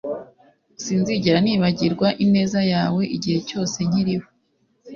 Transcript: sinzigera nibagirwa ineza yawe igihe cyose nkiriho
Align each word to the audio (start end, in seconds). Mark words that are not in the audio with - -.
sinzigera 0.83 1.37
nibagirwa 1.43 2.07
ineza 2.25 2.61
yawe 2.73 3.01
igihe 3.15 3.39
cyose 3.49 3.77
nkiriho 3.87 4.27